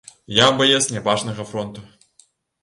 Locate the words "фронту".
1.51-1.85